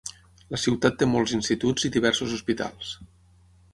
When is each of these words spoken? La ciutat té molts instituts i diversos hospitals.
La 0.53 0.59
ciutat 0.61 0.95
té 1.01 1.07
molts 1.11 1.35
instituts 1.39 1.87
i 1.91 1.93
diversos 1.99 2.33
hospitals. 2.39 2.95